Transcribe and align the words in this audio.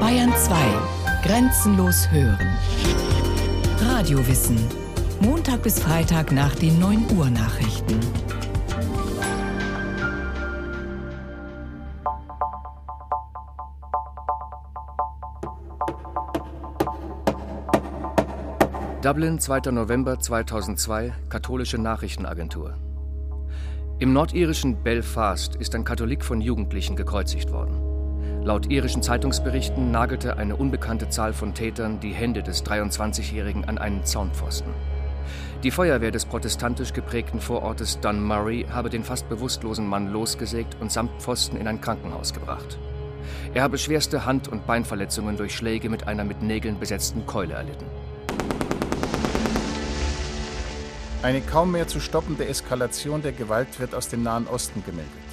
Bayern 0.00 0.32
2. 0.34 0.54
Grenzenlos 1.24 2.10
hören. 2.10 2.56
Radiowissen. 3.80 4.56
Montag 5.20 5.62
bis 5.62 5.78
Freitag 5.78 6.32
nach 6.32 6.54
den 6.54 6.78
9 6.78 7.04
Uhr 7.18 7.28
Nachrichten. 7.28 8.00
Dublin, 19.02 19.38
2. 19.38 19.70
November 19.70 20.18
2002, 20.18 21.12
katholische 21.28 21.76
Nachrichtenagentur. 21.76 22.78
Im 23.98 24.14
nordirischen 24.14 24.82
Belfast 24.82 25.56
ist 25.56 25.74
ein 25.74 25.84
Katholik 25.84 26.24
von 26.24 26.40
Jugendlichen 26.40 26.96
gekreuzigt 26.96 27.52
worden. 27.52 27.83
Laut 28.44 28.70
irischen 28.70 29.02
Zeitungsberichten 29.02 29.90
nagelte 29.90 30.36
eine 30.36 30.56
unbekannte 30.56 31.08
Zahl 31.08 31.32
von 31.32 31.54
Tätern 31.54 31.98
die 32.00 32.12
Hände 32.12 32.42
des 32.42 32.62
23-Jährigen 32.62 33.64
an 33.64 33.78
einen 33.78 34.04
Zaunpfosten. 34.04 34.70
Die 35.62 35.70
Feuerwehr 35.70 36.10
des 36.10 36.26
protestantisch 36.26 36.92
geprägten 36.92 37.40
Vorortes 37.40 38.00
Dunmurry 38.00 38.66
habe 38.70 38.90
den 38.90 39.02
fast 39.02 39.30
bewusstlosen 39.30 39.86
Mann 39.86 40.12
losgesägt 40.12 40.76
und 40.78 40.92
samt 40.92 41.22
Pfosten 41.22 41.56
in 41.56 41.66
ein 41.66 41.80
Krankenhaus 41.80 42.34
gebracht. 42.34 42.78
Er 43.54 43.62
habe 43.62 43.78
schwerste 43.78 44.26
Hand- 44.26 44.48
und 44.48 44.66
Beinverletzungen 44.66 45.38
durch 45.38 45.54
Schläge 45.54 45.88
mit 45.88 46.06
einer 46.06 46.24
mit 46.24 46.42
Nägeln 46.42 46.78
besetzten 46.78 47.24
Keule 47.24 47.54
erlitten. 47.54 47.86
Eine 51.22 51.40
kaum 51.40 51.72
mehr 51.72 51.88
zu 51.88 51.98
stoppende 51.98 52.46
Eskalation 52.46 53.22
der 53.22 53.32
Gewalt 53.32 53.80
wird 53.80 53.94
aus 53.94 54.08
dem 54.08 54.22
Nahen 54.22 54.46
Osten 54.46 54.84
gemeldet. 54.84 55.23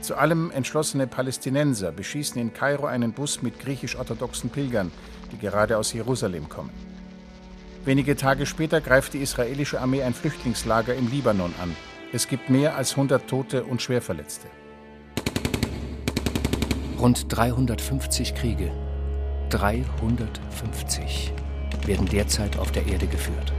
Zu 0.00 0.16
allem 0.16 0.50
entschlossene 0.50 1.06
Palästinenser 1.06 1.92
beschießen 1.92 2.40
in 2.40 2.54
Kairo 2.54 2.86
einen 2.86 3.12
Bus 3.12 3.42
mit 3.42 3.60
griechisch-orthodoxen 3.60 4.48
Pilgern, 4.48 4.90
die 5.30 5.38
gerade 5.38 5.76
aus 5.76 5.92
Jerusalem 5.92 6.48
kommen. 6.48 6.70
Wenige 7.84 8.16
Tage 8.16 8.46
später 8.46 8.80
greift 8.80 9.12
die 9.12 9.18
israelische 9.18 9.80
Armee 9.80 10.02
ein 10.02 10.14
Flüchtlingslager 10.14 10.94
im 10.94 11.10
Libanon 11.10 11.54
an. 11.62 11.76
Es 12.12 12.28
gibt 12.28 12.48
mehr 12.48 12.76
als 12.76 12.92
100 12.92 13.28
Tote 13.28 13.64
und 13.64 13.82
Schwerverletzte. 13.82 14.48
Rund 16.98 17.26
350 17.28 18.34
Kriege, 18.34 18.72
350, 19.50 21.32
werden 21.86 22.06
derzeit 22.06 22.58
auf 22.58 22.72
der 22.72 22.86
Erde 22.86 23.06
geführt. 23.06 23.52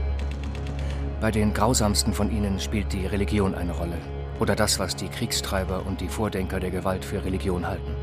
Bei 1.20 1.30
den 1.30 1.54
grausamsten 1.54 2.12
von 2.12 2.30
ihnen 2.30 2.60
spielt 2.60 2.92
die 2.92 3.06
Religion 3.06 3.54
eine 3.54 3.72
Rolle 3.72 3.98
oder 4.42 4.56
das, 4.56 4.80
was 4.80 4.96
die 4.96 5.06
Kriegstreiber 5.06 5.86
und 5.86 6.00
die 6.00 6.08
Vordenker 6.08 6.58
der 6.58 6.72
Gewalt 6.72 7.04
für 7.04 7.24
Religion 7.24 7.64
halten. 7.64 7.94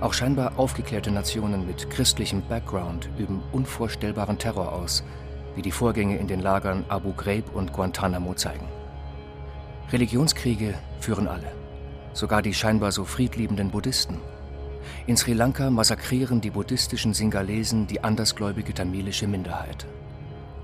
Auch 0.00 0.14
scheinbar 0.14 0.58
aufgeklärte 0.58 1.10
Nationen 1.10 1.66
mit 1.66 1.90
christlichem 1.90 2.40
Background 2.48 3.10
üben 3.18 3.42
unvorstellbaren 3.52 4.38
Terror 4.38 4.72
aus, 4.72 5.04
wie 5.54 5.60
die 5.60 5.72
Vorgänge 5.72 6.16
in 6.16 6.26
den 6.26 6.40
Lagern 6.40 6.86
Abu 6.88 7.12
Ghraib 7.12 7.54
und 7.54 7.74
Guantanamo 7.74 8.32
zeigen. 8.32 8.66
Religionskriege 9.92 10.72
führen 11.00 11.28
alle, 11.28 11.52
sogar 12.14 12.40
die 12.40 12.54
scheinbar 12.54 12.90
so 12.90 13.04
friedliebenden 13.04 13.70
Buddhisten. 13.70 14.16
In 15.06 15.18
Sri 15.18 15.34
Lanka 15.34 15.68
massakrieren 15.68 16.40
die 16.40 16.50
buddhistischen 16.50 17.12
Singalesen 17.12 17.86
die 17.86 18.02
andersgläubige 18.02 18.72
tamilische 18.72 19.26
Minderheit 19.26 19.86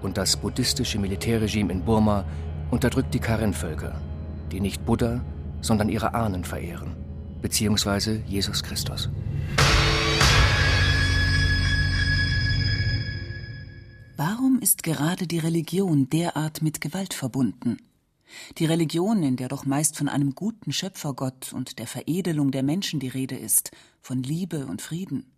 und 0.00 0.16
das 0.16 0.34
buddhistische 0.34 0.98
Militärregime 0.98 1.74
in 1.74 1.84
Burma 1.84 2.24
unterdrückt 2.70 3.12
die 3.12 3.20
Karen-Völker, 3.20 4.00
die 4.52 4.60
nicht 4.60 4.84
Buddha, 4.84 5.24
sondern 5.60 5.88
ihre 5.88 6.14
Ahnen 6.14 6.44
verehren, 6.44 6.94
beziehungsweise 7.40 8.22
Jesus 8.26 8.62
Christus. 8.62 9.10
Warum 14.16 14.60
ist 14.60 14.82
gerade 14.82 15.26
die 15.26 15.38
Religion 15.38 16.08
derart 16.10 16.62
mit 16.62 16.80
Gewalt 16.80 17.14
verbunden? 17.14 17.78
Die 18.58 18.66
Religion, 18.66 19.22
in 19.22 19.36
der 19.36 19.48
doch 19.48 19.64
meist 19.64 19.96
von 19.96 20.08
einem 20.08 20.34
guten 20.34 20.72
Schöpfergott 20.72 21.52
und 21.52 21.78
der 21.78 21.86
Veredelung 21.86 22.50
der 22.50 22.62
Menschen 22.62 23.00
die 23.00 23.08
Rede 23.08 23.36
ist, 23.36 23.72
von 24.00 24.22
Liebe 24.22 24.66
und 24.66 24.80
Frieden. 24.80 25.31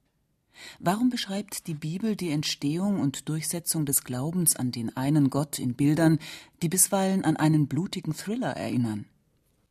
Warum 0.78 1.10
beschreibt 1.10 1.66
die 1.66 1.74
Bibel 1.74 2.16
die 2.16 2.30
Entstehung 2.30 3.00
und 3.00 3.28
Durchsetzung 3.28 3.86
des 3.86 4.04
Glaubens 4.04 4.56
an 4.56 4.72
den 4.72 4.96
einen 4.96 5.30
Gott 5.30 5.58
in 5.58 5.74
Bildern, 5.74 6.18
die 6.62 6.68
bisweilen 6.68 7.24
an 7.24 7.36
einen 7.36 7.68
blutigen 7.68 8.14
Thriller 8.14 8.56
erinnern? 8.56 9.06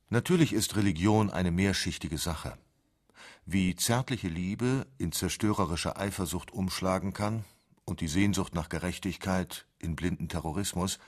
Natürlich 0.10 0.54
ist 0.54 0.76
Religion 0.76 1.30
eine 1.30 1.52
mehrschichtige 1.52 2.18
Sache. 2.18 2.58
Wie 3.46 3.76
zärtliche 3.76 4.28
Liebe 4.28 4.86
in 4.98 5.12
zerstörerische 5.12 5.98
Eifersucht 5.98 6.52
umschlagen 6.52 7.14
kann 7.14 7.44
und 7.86 8.00
die 8.00 8.08
Sehnsucht 8.08 8.54
nach 8.54 8.70
Gerechtigkeit 8.70 9.66
in 9.80 9.96
blinden 9.96 10.30
Terrorismus, 10.30 11.00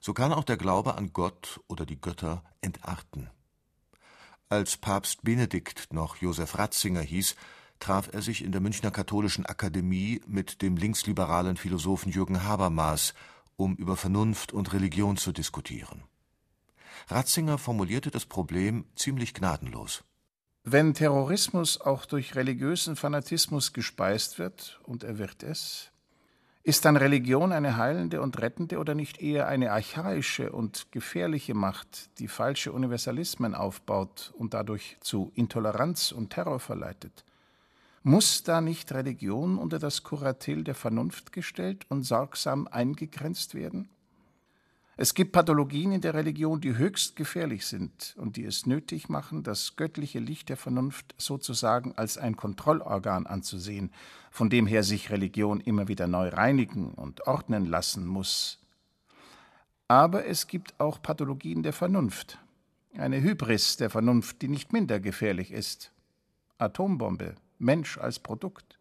so 0.00 0.12
kann 0.14 0.32
auch 0.32 0.44
der 0.44 0.56
Glaube 0.56 0.96
an 0.96 1.12
Gott 1.12 1.60
oder 1.68 1.86
die 1.86 2.00
Götter 2.00 2.42
entarten. 2.60 3.30
Als 4.48 4.76
Papst 4.76 5.22
Benedikt 5.22 5.92
noch 5.92 6.16
Josef 6.16 6.58
Ratzinger 6.58 7.02
hieß, 7.02 7.36
traf 7.80 8.08
er 8.12 8.22
sich 8.22 8.44
in 8.44 8.52
der 8.52 8.60
Münchner 8.60 8.90
Katholischen 8.90 9.46
Akademie 9.46 10.20
mit 10.26 10.62
dem 10.62 10.76
linksliberalen 10.76 11.56
Philosophen 11.56 12.12
Jürgen 12.12 12.44
Habermas, 12.44 13.14
um 13.56 13.74
über 13.74 13.96
Vernunft 13.96 14.52
und 14.52 14.72
Religion 14.72 15.16
zu 15.16 15.32
diskutieren. 15.32 16.04
Ratzinger 17.08 17.58
formulierte 17.58 18.10
das 18.10 18.26
Problem 18.26 18.84
ziemlich 18.94 19.34
gnadenlos. 19.34 20.04
Wenn 20.62 20.92
Terrorismus 20.92 21.80
auch 21.80 22.04
durch 22.04 22.36
religiösen 22.36 22.94
Fanatismus 22.94 23.72
gespeist 23.72 24.38
wird, 24.38 24.78
und 24.84 25.02
er 25.02 25.18
wird 25.18 25.42
es, 25.42 25.90
ist 26.62 26.84
dann 26.84 26.98
Religion 26.98 27.52
eine 27.52 27.78
heilende 27.78 28.20
und 28.20 28.38
rettende 28.38 28.78
oder 28.78 28.94
nicht 28.94 29.22
eher 29.22 29.48
eine 29.48 29.72
archaische 29.72 30.52
und 30.52 30.92
gefährliche 30.92 31.54
Macht, 31.54 32.10
die 32.18 32.28
falsche 32.28 32.72
Universalismen 32.72 33.54
aufbaut 33.54 34.34
und 34.36 34.52
dadurch 34.52 34.98
zu 35.00 35.32
Intoleranz 35.34 36.12
und 36.12 36.30
Terror 36.30 36.60
verleitet? 36.60 37.24
Muss 38.02 38.44
da 38.44 38.62
nicht 38.62 38.92
Religion 38.92 39.58
unter 39.58 39.78
das 39.78 40.02
Kuratel 40.02 40.64
der 40.64 40.74
Vernunft 40.74 41.32
gestellt 41.32 41.84
und 41.90 42.02
sorgsam 42.02 42.66
eingegrenzt 42.66 43.54
werden? 43.54 43.90
Es 44.96 45.12
gibt 45.14 45.32
Pathologien 45.32 45.92
in 45.92 46.00
der 46.00 46.14
Religion, 46.14 46.62
die 46.62 46.76
höchst 46.76 47.14
gefährlich 47.14 47.66
sind 47.66 48.14
und 48.18 48.36
die 48.36 48.44
es 48.44 48.64
nötig 48.64 49.10
machen, 49.10 49.42
das 49.42 49.76
göttliche 49.76 50.18
Licht 50.18 50.48
der 50.48 50.56
Vernunft 50.56 51.14
sozusagen 51.18 51.92
als 51.96 52.16
ein 52.16 52.36
Kontrollorgan 52.36 53.26
anzusehen, 53.26 53.92
von 54.30 54.48
dem 54.48 54.66
her 54.66 54.82
sich 54.82 55.10
Religion 55.10 55.60
immer 55.60 55.88
wieder 55.88 56.06
neu 56.06 56.28
reinigen 56.28 56.92
und 56.92 57.26
ordnen 57.26 57.66
lassen 57.66 58.06
muss. 58.06 58.58
Aber 59.88 60.24
es 60.24 60.46
gibt 60.46 60.78
auch 60.80 61.02
Pathologien 61.02 61.62
der 61.62 61.74
Vernunft, 61.74 62.38
eine 62.96 63.20
Hybris 63.20 63.76
der 63.76 63.90
Vernunft, 63.90 64.40
die 64.40 64.48
nicht 64.48 64.72
minder 64.72 65.00
gefährlich 65.00 65.50
ist. 65.50 65.92
Atombombe, 66.58 67.36
Mensch 67.60 67.98
als 67.98 68.18
Produkt. 68.18 68.78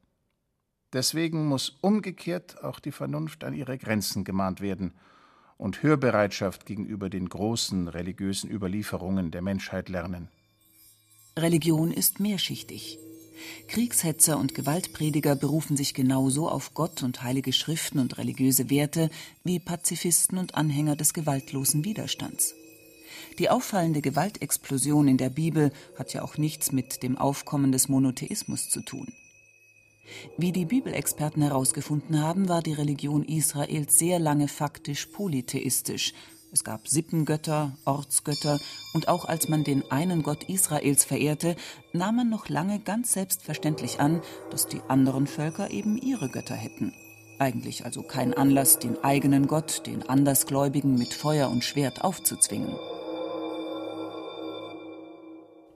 Deswegen 0.94 1.48
muss 1.48 1.78
umgekehrt 1.82 2.64
auch 2.64 2.80
die 2.80 2.92
Vernunft 2.92 3.44
an 3.44 3.54
ihre 3.54 3.78
Grenzen 3.78 4.24
gemahnt 4.24 4.62
werden 4.62 4.94
und 5.58 5.84
Hörbereitschaft 5.84 6.66
gegenüber 6.66 7.10
den 7.10 7.30
großen 7.30 7.88
religiösen 7.90 8.50
Überlieferungen 8.50 9.30
der 9.30 9.42
Menschheit 9.42 9.90
lernen. 9.90 10.30
Religion 11.38 11.92
ist 11.92 12.20
mehrschichtig. 12.20 12.98
Kriegshetzer 13.68 14.38
und 14.38 14.56
Gewaltprediger 14.56 15.36
berufen 15.36 15.78
sich 15.78 15.94
genauso 15.94 16.50
auf 16.50 16.74
Gott 16.74 17.04
und 17.04 17.24
heilige 17.24 17.54
Schriften 17.54 18.00
und 18.00 18.18
religiöse 18.18 18.70
Werte 18.70 19.10
wie 19.44 19.60
Pazifisten 19.60 20.38
und 20.38 20.56
Anhänger 20.56 20.96
des 20.96 21.14
gewaltlosen 21.14 21.86
Widerstands. 21.86 22.56
Die 23.38 23.50
auffallende 23.50 24.02
Gewaltexplosion 24.02 25.08
in 25.08 25.18
der 25.18 25.30
Bibel 25.30 25.72
hat 25.98 26.14
ja 26.14 26.22
auch 26.22 26.38
nichts 26.38 26.72
mit 26.72 27.04
dem 27.04 27.18
Aufkommen 27.18 27.72
des 27.72 27.90
Monotheismus 27.90 28.70
zu 28.70 28.82
tun. 28.82 29.14
Wie 30.38 30.52
die 30.52 30.66
Bibelexperten 30.66 31.42
herausgefunden 31.42 32.22
haben, 32.22 32.50
war 32.50 32.62
die 32.62 32.74
Religion 32.74 33.24
Israels 33.24 33.98
sehr 33.98 34.20
lange 34.20 34.48
faktisch 34.48 35.06
polytheistisch. 35.08 36.14
Es 36.52 36.64
gab 36.64 36.88
Sippengötter, 36.88 37.78
Ortsgötter 37.86 38.60
und 38.96 39.08
auch 39.08 39.26
als 39.26 39.50
man 39.50 39.64
den 39.64 39.90
einen 39.92 40.24
Gott 40.24 40.50
Israels 40.50 41.06
verehrte, 41.06 41.56
nahm 41.94 42.16
man 42.16 42.30
noch 42.30 42.50
lange 42.50 42.80
ganz 42.80 43.14
selbstverständlich 43.14 44.00
an, 44.00 44.22
dass 44.50 44.68
die 44.68 44.82
anderen 44.88 45.28
Völker 45.28 45.70
eben 45.70 45.98
ihre 45.98 46.30
Götter 46.30 46.56
hätten. 46.56 46.94
Eigentlich 47.38 47.86
also 47.86 48.02
kein 48.02 48.34
Anlass, 48.34 48.80
den 48.80 49.02
eigenen 49.04 49.48
Gott 49.48 49.86
den 49.86 50.10
Andersgläubigen 50.10 50.96
mit 50.96 51.14
Feuer 51.14 51.50
und 51.50 51.64
Schwert 51.64 52.04
aufzuzwingen. 52.04 52.76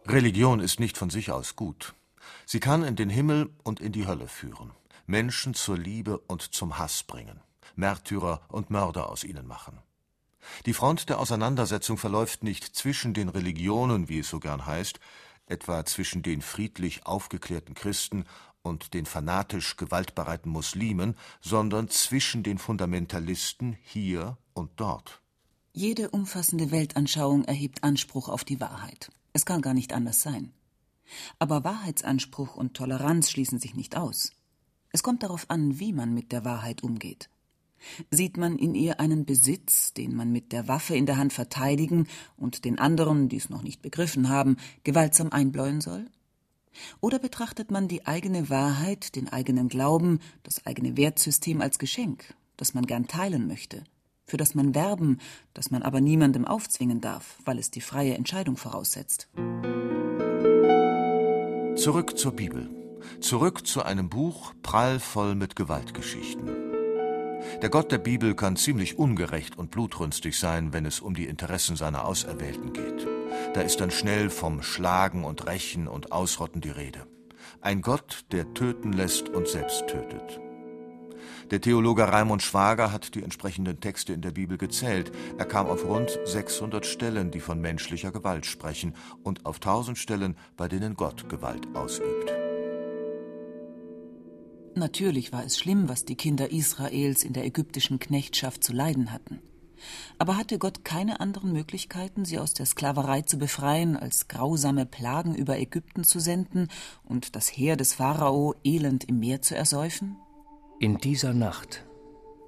Religion 0.06 0.60
ist 0.60 0.82
nicht 0.82 0.98
von 0.98 1.10
sich 1.10 1.32
aus 1.32 1.56
gut. 1.56 1.94
Sie 2.46 2.60
kann 2.60 2.84
in 2.84 2.96
den 2.96 3.10
Himmel 3.10 3.50
und 3.64 3.80
in 3.80 3.94
die 3.94 4.06
Hölle 4.06 4.28
führen, 4.28 4.72
Menschen 5.06 5.54
zur 5.54 5.78
Liebe 5.78 6.18
und 6.28 6.42
zum 6.54 6.78
Hass 6.78 7.04
bringen, 7.04 7.40
Märtyrer 7.76 8.42
und 8.50 8.70
Mörder 8.70 9.10
aus 9.10 9.24
ihnen 9.24 9.48
machen. 9.48 9.80
Die 10.66 10.74
Front 10.74 11.08
der 11.08 11.20
Auseinandersetzung 11.20 11.98
verläuft 11.98 12.44
nicht 12.44 12.76
zwischen 12.76 13.14
den 13.14 13.30
Religionen, 13.30 14.10
wie 14.10 14.20
es 14.20 14.30
so 14.30 14.42
gern 14.42 14.66
heißt, 14.66 15.00
etwa 15.46 15.86
zwischen 15.86 16.22
den 16.22 16.42
friedlich 16.42 17.06
aufgeklärten 17.06 17.74
Christen 17.74 18.26
und 18.62 18.94
den 18.94 19.06
fanatisch 19.06 19.78
gewaltbereiten 19.78 20.52
Muslimen, 20.52 21.16
sondern 21.42 21.90
zwischen 21.90 22.44
den 22.44 22.58
Fundamentalisten 22.58 23.78
hier 23.82 24.38
und 24.54 24.72
dort. 24.76 25.22
Jede 25.72 26.10
umfassende 26.10 26.72
Weltanschauung 26.72 27.46
erhebt 27.46 27.84
Anspruch 27.84 28.28
auf 28.28 28.44
die 28.44 28.60
Wahrheit. 28.60 29.10
Es 29.34 29.46
kann 29.46 29.62
gar 29.62 29.74
nicht 29.74 29.94
anders 29.94 30.22
sein. 30.22 30.54
Aber 31.40 31.64
Wahrheitsanspruch 31.64 32.56
und 32.56 32.76
Toleranz 32.76 33.30
schließen 33.30 33.60
sich 33.60 33.76
nicht 33.76 33.98
aus. 33.98 34.32
Es 34.92 35.04
kommt 35.04 35.24
darauf 35.24 35.50
an, 35.50 35.80
wie 35.80 35.92
man 35.92 36.14
mit 36.14 36.32
der 36.32 36.46
Wahrheit 36.46 36.84
umgeht. 36.84 37.30
Sieht 38.12 38.38
man 38.38 38.58
in 38.58 38.76
ihr 38.76 39.00
einen 39.00 39.26
Besitz, 39.26 39.94
den 39.94 40.16
man 40.16 40.32
mit 40.32 40.52
der 40.52 40.68
Waffe 40.68 40.96
in 40.96 41.06
der 41.06 41.18
Hand 41.18 41.34
verteidigen 41.34 42.08
und 42.38 42.64
den 42.64 42.80
anderen, 42.80 43.28
die 43.28 43.38
es 43.38 43.50
noch 43.50 43.64
nicht 43.64 43.82
begriffen 43.82 44.30
haben, 44.30 44.58
gewaltsam 44.84 45.32
einbläuen 45.32 45.82
soll? 45.82 46.06
Oder 47.02 47.20
betrachtet 47.20 47.72
man 47.72 47.88
die 47.88 48.06
eigene 48.06 48.50
Wahrheit, 48.50 49.16
den 49.16 49.30
eigenen 49.30 49.68
Glauben, 49.68 50.20
das 50.44 50.66
eigene 50.66 50.96
Wertsystem 50.96 51.62
als 51.62 51.78
Geschenk, 51.78 52.36
das 52.56 52.74
man 52.74 52.86
gern 52.86 53.08
teilen 53.08 53.48
möchte, 53.48 53.84
für 54.26 54.38
das 54.38 54.56
man 54.56 54.76
werben, 54.76 55.20
das 55.54 55.72
man 55.72 55.84
aber 55.84 56.02
niemandem 56.02 56.46
aufzwingen 56.46 57.02
darf, 57.02 57.38
weil 57.46 57.60
es 57.60 57.72
die 57.72 57.82
freie 57.82 58.16
Entscheidung 58.16 58.58
voraussetzt? 58.58 59.28
Zurück 61.76 62.18
zur 62.18 62.34
Bibel. 62.34 62.70
Zurück 63.20 63.68
zu 63.68 63.84
einem 63.84 64.10
Buch 64.10 64.54
prallvoll 64.62 65.36
mit 65.36 65.56
Gewaltgeschichten. 65.56 66.64
Der 67.62 67.70
Gott 67.70 67.92
der 67.92 67.98
Bibel 67.98 68.36
kann 68.36 68.56
ziemlich 68.56 68.98
ungerecht 68.98 69.58
und 69.58 69.72
blutrünstig 69.72 70.40
sein, 70.40 70.74
wenn 70.74 70.86
es 70.86 71.00
um 71.00 71.14
die 71.14 71.26
Interessen 71.26 71.76
seiner 71.76 72.06
Auserwählten 72.06 72.74
geht. 72.74 73.08
Da 73.54 73.62
ist 73.62 73.82
dann 73.82 73.92
schnell 73.92 74.30
vom 74.30 74.62
Schlagen 74.62 75.24
und 75.24 75.46
Rächen 75.46 75.88
und 75.88 76.12
Ausrotten 76.12 76.62
die 76.62 76.70
Rede. 76.70 77.06
Ein 77.62 77.82
Gott, 77.82 78.26
der 78.32 78.54
töten 78.54 78.94
lässt 78.94 79.30
und 79.30 79.48
selbst 79.48 79.88
tötet. 79.88 80.40
Der 81.52 81.62
Theologe 81.62 82.08
Raimund 82.08 82.42
Schwager 82.42 82.92
hat 82.92 83.16
die 83.16 83.24
entsprechenden 83.24 83.80
Texte 83.80 84.14
in 84.14 84.22
der 84.22 84.32
Bibel 84.32 84.58
gezählt. 84.58 85.12
Er 85.38 85.46
kam 85.46 85.68
auf 85.68 85.86
rund 85.86 86.18
600 86.26 86.86
Stellen, 86.86 87.32
die 87.32 87.40
von 87.40 87.60
menschlicher 87.60 88.12
Gewalt 88.12 88.46
sprechen, 88.46 88.96
und 89.24 89.46
auf 89.46 89.58
1000 89.58 89.98
Stellen, 89.98 90.36
bei 90.58 90.68
denen 90.68 90.96
Gott 90.96 91.30
Gewalt 91.30 91.68
ausübt. 91.76 92.32
Natürlich 94.76 95.32
war 95.32 95.46
es 95.46 95.58
schlimm, 95.58 95.88
was 95.88 96.06
die 96.06 96.16
Kinder 96.16 96.52
Israels 96.52 97.24
in 97.24 97.34
der 97.34 97.46
ägyptischen 97.46 98.00
Knechtschaft 98.00 98.64
zu 98.64 98.74
leiden 98.74 99.12
hatten. 99.12 99.40
Aber 100.18 100.38
hatte 100.38 100.58
Gott 100.58 100.84
keine 100.84 101.20
anderen 101.20 101.52
Möglichkeiten, 101.52 102.26
sie 102.26 102.40
aus 102.40 102.54
der 102.54 102.66
Sklaverei 102.66 103.22
zu 103.22 103.38
befreien, 103.38 103.98
als 103.98 104.28
grausame 104.28 104.86
Plagen 104.86 105.36
über 105.36 105.60
Ägypten 105.60 106.04
zu 106.04 106.20
senden 106.20 106.70
und 107.04 107.36
das 107.36 107.48
Heer 107.48 107.76
des 107.76 107.94
Pharao 107.94 108.56
elend 108.64 109.04
im 109.04 109.20
Meer 109.20 109.42
zu 109.42 109.56
ersäufen? 109.56 110.18
In 110.84 110.98
dieser 110.98 111.34
Nacht 111.34 111.86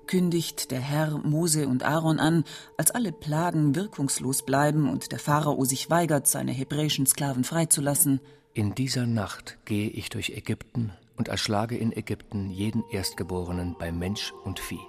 kündigt 0.08 0.70
der 0.72 0.82
Herr 0.82 1.20
Mose 1.20 1.70
und 1.70 1.84
Aaron 1.84 2.20
an, 2.20 2.44
als 2.76 2.92
alle 2.92 3.14
Plagen 3.14 3.76
wirkungslos 3.76 4.44
bleiben 4.44 4.90
und 4.90 5.14
der 5.14 5.20
Pharao 5.20 5.64
sich 5.64 5.90
weigert, 5.90 6.28
seine 6.28 6.52
hebräischen 6.52 7.06
Sklaven 7.06 7.46
freizulassen. 7.46 8.20
In 8.54 8.76
dieser 8.76 9.06
Nacht 9.06 9.58
gehe 9.64 9.88
ich 9.88 10.10
durch 10.10 10.32
Ägypten 10.32 10.92
und 11.16 11.30
erschlage 11.30 11.78
in 11.78 11.94
Ägypten 11.94 12.50
jeden 12.50 12.84
Erstgeborenen 12.92 13.78
bei 13.80 13.94
Mensch 13.94 14.34
und 14.44 14.60
Vieh. 14.60 14.86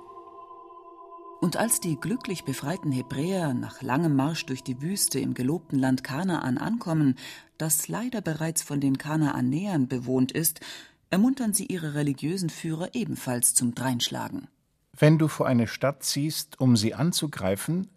Und 1.41 1.57
als 1.57 1.79
die 1.79 1.95
glücklich 2.01 2.43
befreiten 2.43 2.91
Hebräer 2.91 3.55
nach 3.55 3.81
langem 3.81 4.17
Marsch 4.17 4.45
durch 4.47 4.65
die 4.65 4.83
Wüste 4.83 5.21
im 5.21 5.35
gelobten 5.35 5.79
Land 5.79 6.03
Kanaan 6.03 6.59
ankommen, 6.59 7.15
das 7.59 7.87
leider 7.87 8.23
bereits 8.23 8.63
von 8.63 8.81
den 8.81 8.99
Kanaanäern 8.99 9.87
bewohnt 9.87 10.33
ist, 10.33 10.59
ermuntern 11.11 11.53
sie 11.53 11.67
ihre 11.67 11.95
religiösen 11.95 12.51
Führer 12.51 12.95
ebenfalls 12.95 13.55
zum 13.55 13.75
Dreinschlagen. 13.75 14.49
Wenn 14.99 15.19
du 15.19 15.29
vor 15.29 15.47
eine 15.47 15.67
Stadt 15.67 16.03
ziehst, 16.03 16.61
um 16.61 16.77
sie 16.77 16.95
anzugreifen, 16.95 17.91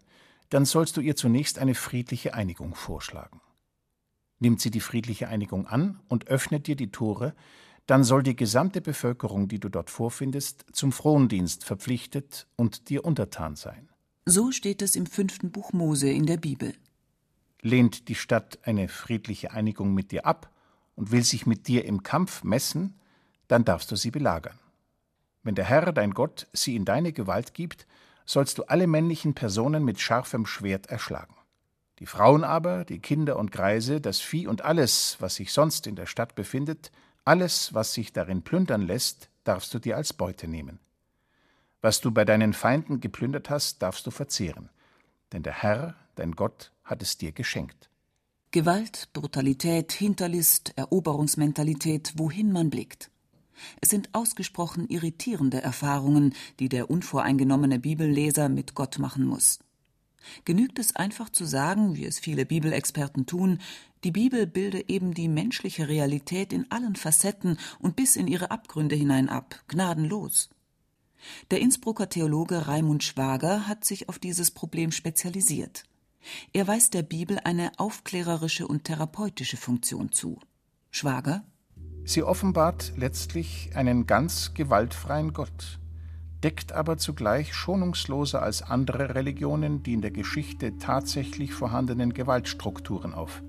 dann 0.50 0.66
sollst 0.66 0.98
du 0.98 1.02
ihr 1.02 1.16
zunächst 1.16 1.60
eine 1.60 1.76
friedliche 1.76 2.34
Einigung 2.34 2.76
vorschlagen. 2.76 3.42
Nimmt 4.40 4.62
sie 4.62 4.72
die 4.72 4.80
friedliche 4.80 5.28
Einigung 5.28 5.68
an 5.68 6.00
und 6.08 6.28
öffnet 6.28 6.68
dir 6.68 6.76
die 6.76 6.92
Tore, 6.92 7.36
dann 7.86 8.04
soll 8.04 8.24
die 8.24 8.36
gesamte 8.36 8.82
Bevölkerung, 8.82 9.48
die 9.48 9.60
du 9.60 9.70
dort 9.70 9.90
vorfindest, 9.90 10.66
zum 10.72 10.92
Frondienst 10.92 11.66
verpflichtet 11.66 12.48
und 12.56 12.90
dir 12.90 13.04
untertan 13.04 13.56
sein. 13.56 13.90
So 14.26 14.52
steht 14.52 14.82
es 14.82 14.96
im 14.96 15.08
fünften 15.08 15.52
Buch 15.52 15.74
Mose 15.74 16.10
in 16.10 16.26
der 16.26 16.38
Bibel. 16.38 16.74
Lehnt 17.62 18.08
die 18.08 18.16
Stadt 18.16 18.60
eine 18.64 18.88
friedliche 18.88 19.52
Einigung 19.52 19.94
mit 19.94 20.12
dir 20.12 20.26
ab 20.26 20.52
und 21.00 21.12
will 21.12 21.24
sich 21.24 21.46
mit 21.46 21.70
dir 21.70 21.86
im 21.86 22.04
Kampf 22.04 22.44
messen, 22.44 23.00
dann 23.48 23.64
darfst 23.64 23.90
du 23.90 23.96
sie 23.96 24.12
belagern. 24.12 24.60
Wenn 25.44 25.56
der 25.56 25.64
Herr, 25.64 25.94
dein 25.94 26.14
Gott, 26.14 26.48
sie 26.52 26.76
in 26.76 26.84
deine 26.84 27.14
Gewalt 27.14 27.54
gibt, 27.54 27.88
sollst 28.26 28.58
du 28.58 28.64
alle 28.64 28.86
männlichen 28.86 29.34
Personen 29.34 29.86
mit 29.86 30.02
scharfem 30.02 30.46
Schwert 30.46 30.88
erschlagen. 30.88 31.36
Die 32.00 32.06
Frauen 32.06 32.44
aber, 32.44 32.84
die 32.84 33.00
Kinder 33.00 33.38
und 33.38 33.54
Greise, 33.54 34.02
das 34.02 34.20
Vieh 34.20 34.46
und 34.46 34.64
alles, 34.66 35.16
was 35.22 35.36
sich 35.36 35.54
sonst 35.54 35.88
in 35.88 35.96
der 35.96 36.06
Stadt 36.06 36.36
befindet, 36.36 36.92
alles, 37.24 37.74
was 37.74 37.94
sich 37.94 38.12
darin 38.12 38.42
plündern 38.42 38.82
lässt, 38.82 39.30
darfst 39.46 39.74
du 39.74 39.80
dir 39.80 39.96
als 39.96 40.12
Beute 40.12 40.50
nehmen. 40.50 40.80
Was 41.80 42.02
du 42.02 42.12
bei 42.12 42.26
deinen 42.26 42.52
Feinden 42.52 43.00
geplündert 43.00 43.50
hast, 43.50 43.82
darfst 43.82 44.06
du 44.06 44.12
verzehren, 44.12 44.70
denn 45.32 45.44
der 45.44 45.64
Herr, 45.64 45.96
dein 46.16 46.34
Gott, 46.34 46.74
hat 46.84 47.02
es 47.02 47.18
dir 47.18 47.32
geschenkt. 47.32 47.90
Gewalt, 48.52 49.10
Brutalität, 49.14 49.92
Hinterlist, 49.92 50.74
Eroberungsmentalität, 50.76 52.14
wohin 52.16 52.52
man 52.52 52.72
blickt. 52.72 53.12
Es 53.80 53.90
sind 53.90 54.10
ausgesprochen 54.14 54.88
irritierende 54.88 55.62
Erfahrungen, 55.62 56.34
die 56.60 56.68
der 56.68 56.90
unvoreingenommene 56.90 57.78
Bibelleser 57.78 58.50
mit 58.50 58.74
Gott 58.74 58.98
machen 58.98 59.24
muss. 59.24 59.60
Genügt 60.46 60.80
es 60.80 60.96
einfach 60.96 61.30
zu 61.30 61.46
sagen, 61.46 61.96
wie 61.96 62.06
es 62.06 62.18
viele 62.18 62.48
Bibelexperten 62.48 63.28
tun, 63.28 63.60
die 64.04 64.12
Bibel 64.12 64.48
bilde 64.48 64.84
eben 64.90 65.14
die 65.14 65.28
menschliche 65.28 65.88
Realität 65.88 66.52
in 66.52 66.72
allen 66.72 66.96
Facetten 66.96 67.60
und 67.78 67.96
bis 67.96 68.16
in 68.16 68.28
ihre 68.28 68.50
Abgründe 68.50 68.96
hinein 68.96 69.30
ab, 69.30 69.64
gnadenlos. 69.68 70.50
Der 71.52 71.60
Innsbrucker 71.60 72.10
Theologe 72.10 72.68
Raimund 72.68 73.04
Schwager 73.04 73.68
hat 73.68 73.86
sich 73.86 74.10
auf 74.10 74.18
dieses 74.18 74.50
Problem 74.50 74.92
spezialisiert. 74.92 75.84
Er 76.54 76.68
weist 76.68 76.94
der 76.94 77.04
Bibel 77.04 77.40
eine 77.44 77.72
aufklärerische 77.78 78.68
und 78.68 78.84
therapeutische 78.84 79.58
Funktion 79.58 80.12
zu. 80.12 80.40
Schwager 80.92 81.44
Sie 82.04 82.24
offenbart 82.24 82.94
letztlich 82.98 83.72
einen 83.76 84.08
ganz 84.08 84.54
gewaltfreien 84.56 85.34
Gott, 85.34 85.80
deckt 86.44 86.72
aber 86.72 86.98
zugleich 86.98 87.54
schonungsloser 87.54 88.42
als 88.42 88.64
andere 88.64 89.14
Religionen 89.14 89.84
die 89.84 89.94
in 89.94 90.02
der 90.02 90.12
Geschichte 90.12 90.78
tatsächlich 90.80 91.54
vorhandenen 91.54 92.14
Gewaltstrukturen 92.14 93.14
auf. 93.14 93.44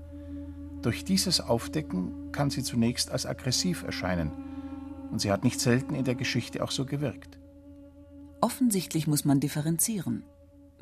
Durch 0.81 1.03
dieses 1.05 1.41
Aufdecken 1.41 2.31
kann 2.31 2.49
sie 2.49 2.63
zunächst 2.63 3.11
als 3.11 3.25
aggressiv 3.25 3.83
erscheinen, 3.83 4.31
und 5.11 5.19
sie 5.19 5.31
hat 5.31 5.43
nicht 5.43 5.59
selten 5.59 5.95
in 5.95 6.05
der 6.05 6.15
Geschichte 6.15 6.63
auch 6.63 6.71
so 6.71 6.85
gewirkt. 6.85 7.39
Offensichtlich 8.41 9.07
muss 9.07 9.25
man 9.25 9.39
differenzieren. 9.39 10.23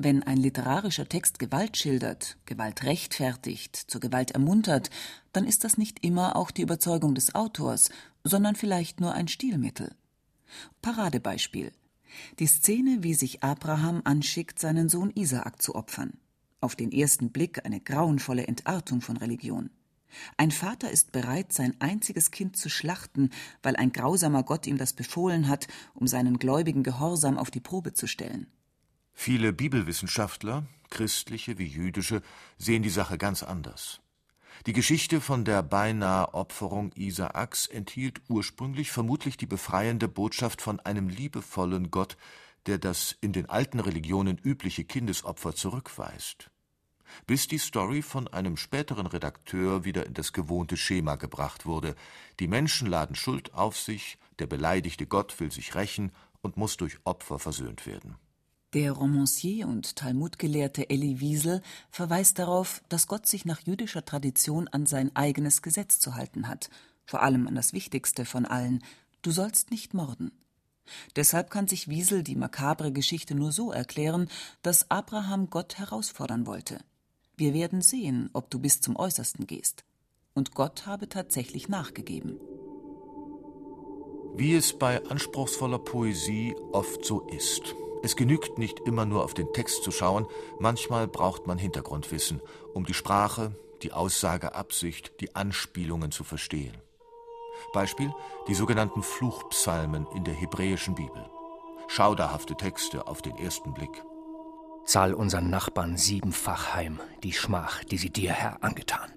Wenn 0.02 0.22
ein 0.22 0.38
literarischer 0.38 1.06
Text 1.06 1.38
Gewalt 1.38 1.76
schildert, 1.76 2.38
Gewalt 2.46 2.84
rechtfertigt, 2.84 3.76
zur 3.76 4.00
Gewalt 4.00 4.30
ermuntert, 4.30 4.88
dann 5.34 5.44
ist 5.44 5.62
das 5.62 5.76
nicht 5.76 6.02
immer 6.02 6.36
auch 6.36 6.50
die 6.50 6.62
Überzeugung 6.62 7.14
des 7.14 7.34
Autors, 7.34 7.90
sondern 8.24 8.56
vielleicht 8.56 8.98
nur 9.00 9.12
ein 9.12 9.28
Stilmittel. 9.28 9.94
Paradebeispiel. 10.80 11.72
Die 12.38 12.46
Szene, 12.46 13.02
wie 13.02 13.12
sich 13.12 13.42
Abraham 13.42 14.00
anschickt, 14.04 14.58
seinen 14.58 14.88
Sohn 14.88 15.10
Isaak 15.14 15.60
zu 15.60 15.74
opfern. 15.74 16.14
Auf 16.62 16.76
den 16.76 16.92
ersten 16.92 17.30
Blick 17.30 17.66
eine 17.66 17.80
grauenvolle 17.80 18.46
Entartung 18.46 19.02
von 19.02 19.18
Religion. 19.18 19.68
Ein 20.38 20.50
Vater 20.50 20.90
ist 20.90 21.12
bereit, 21.12 21.52
sein 21.52 21.76
einziges 21.78 22.30
Kind 22.30 22.56
zu 22.56 22.70
schlachten, 22.70 23.28
weil 23.62 23.76
ein 23.76 23.92
grausamer 23.92 24.44
Gott 24.44 24.66
ihm 24.66 24.78
das 24.78 24.94
befohlen 24.94 25.46
hat, 25.46 25.68
um 25.92 26.06
seinen 26.06 26.38
gläubigen 26.38 26.84
Gehorsam 26.84 27.36
auf 27.36 27.50
die 27.50 27.60
Probe 27.60 27.92
zu 27.92 28.06
stellen. 28.06 28.46
Viele 29.22 29.52
Bibelwissenschaftler, 29.52 30.64
christliche 30.88 31.58
wie 31.58 31.66
jüdische, 31.66 32.22
sehen 32.56 32.82
die 32.82 32.88
Sache 32.88 33.18
ganz 33.18 33.42
anders. 33.42 34.00
Die 34.64 34.72
Geschichte 34.72 35.20
von 35.20 35.44
der 35.44 35.62
beinahe 35.62 36.32
Opferung 36.32 36.90
Isaaks 36.94 37.66
enthielt 37.66 38.22
ursprünglich 38.30 38.90
vermutlich 38.90 39.36
die 39.36 39.44
befreiende 39.44 40.08
Botschaft 40.08 40.62
von 40.62 40.80
einem 40.80 41.10
liebevollen 41.10 41.90
Gott, 41.90 42.16
der 42.64 42.78
das 42.78 43.14
in 43.20 43.34
den 43.34 43.44
alten 43.44 43.80
Religionen 43.80 44.38
übliche 44.38 44.84
Kindesopfer 44.84 45.54
zurückweist. 45.54 46.50
Bis 47.26 47.46
die 47.46 47.58
Story 47.58 48.00
von 48.00 48.26
einem 48.26 48.56
späteren 48.56 49.06
Redakteur 49.06 49.84
wieder 49.84 50.06
in 50.06 50.14
das 50.14 50.32
gewohnte 50.32 50.78
Schema 50.78 51.16
gebracht 51.16 51.66
wurde. 51.66 51.94
Die 52.38 52.48
Menschen 52.48 52.88
laden 52.88 53.16
Schuld 53.16 53.52
auf 53.52 53.76
sich, 53.76 54.16
der 54.38 54.46
beleidigte 54.46 55.06
Gott 55.06 55.38
will 55.40 55.52
sich 55.52 55.74
rächen 55.74 56.10
und 56.40 56.56
muss 56.56 56.78
durch 56.78 56.96
Opfer 57.04 57.38
versöhnt 57.38 57.84
werden. 57.84 58.16
Der 58.72 58.92
Romancier 58.92 59.66
und 59.66 59.96
Talmudgelehrte 59.96 60.90
Elie 60.90 61.18
Wiesel 61.18 61.60
verweist 61.90 62.38
darauf, 62.38 62.82
dass 62.88 63.08
Gott 63.08 63.26
sich 63.26 63.44
nach 63.44 63.60
jüdischer 63.62 64.04
Tradition 64.04 64.68
an 64.68 64.86
sein 64.86 65.14
eigenes 65.16 65.60
Gesetz 65.60 65.98
zu 65.98 66.14
halten 66.14 66.46
hat, 66.46 66.70
vor 67.04 67.22
allem 67.22 67.48
an 67.48 67.56
das 67.56 67.72
wichtigste 67.72 68.24
von 68.24 68.46
allen: 68.46 68.84
Du 69.22 69.32
sollst 69.32 69.72
nicht 69.72 69.92
morden. 69.92 70.30
Deshalb 71.16 71.50
kann 71.50 71.66
sich 71.66 71.88
Wiesel 71.88 72.22
die 72.22 72.36
makabre 72.36 72.92
Geschichte 72.92 73.34
nur 73.34 73.50
so 73.50 73.72
erklären, 73.72 74.28
dass 74.62 74.88
Abraham 74.88 75.50
Gott 75.50 75.78
herausfordern 75.78 76.46
wollte. 76.46 76.78
Wir 77.36 77.54
werden 77.54 77.82
sehen, 77.82 78.30
ob 78.34 78.50
du 78.50 78.60
bis 78.60 78.80
zum 78.80 78.94
Äußersten 78.94 79.48
gehst. 79.48 79.82
Und 80.32 80.54
Gott 80.54 80.86
habe 80.86 81.08
tatsächlich 81.08 81.68
nachgegeben. 81.68 82.38
Wie 84.36 84.54
es 84.54 84.78
bei 84.78 85.04
anspruchsvoller 85.06 85.80
Poesie 85.80 86.54
oft 86.70 87.04
so 87.04 87.26
ist. 87.28 87.74
Es 88.02 88.16
genügt 88.16 88.58
nicht 88.58 88.80
immer 88.80 89.04
nur 89.04 89.24
auf 89.24 89.34
den 89.34 89.52
Text 89.52 89.82
zu 89.82 89.90
schauen, 89.90 90.26
manchmal 90.58 91.06
braucht 91.06 91.46
man 91.46 91.58
Hintergrundwissen, 91.58 92.40
um 92.72 92.84
die 92.84 92.94
Sprache, 92.94 93.54
die 93.82 93.92
Aussageabsicht, 93.92 95.20
die 95.20 95.34
Anspielungen 95.34 96.10
zu 96.10 96.24
verstehen. 96.24 96.76
Beispiel 97.72 98.12
die 98.48 98.54
sogenannten 98.54 99.02
Fluchpsalmen 99.02 100.06
in 100.14 100.24
der 100.24 100.34
hebräischen 100.34 100.94
Bibel. 100.94 101.28
Schauderhafte 101.88 102.56
Texte 102.56 103.06
auf 103.06 103.20
den 103.20 103.36
ersten 103.36 103.74
Blick. 103.74 104.02
Zahl 104.84 105.12
unseren 105.12 105.50
Nachbarn 105.50 105.96
siebenfach 105.96 106.74
heim 106.74 107.00
die 107.22 107.32
Schmach, 107.32 107.84
die 107.84 107.98
sie 107.98 108.10
dir, 108.10 108.32
Herr, 108.32 108.62
angetan. 108.64 109.12